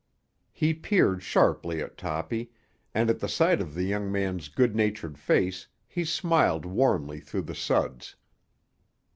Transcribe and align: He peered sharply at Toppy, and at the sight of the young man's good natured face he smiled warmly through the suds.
He 0.51 0.73
peered 0.73 1.21
sharply 1.21 1.79
at 1.79 1.95
Toppy, 1.95 2.49
and 2.91 3.07
at 3.11 3.19
the 3.19 3.29
sight 3.29 3.61
of 3.61 3.75
the 3.75 3.83
young 3.83 4.11
man's 4.11 4.49
good 4.49 4.75
natured 4.75 5.19
face 5.19 5.67
he 5.87 6.03
smiled 6.05 6.65
warmly 6.65 7.19
through 7.19 7.43
the 7.43 7.53
suds. 7.53 8.15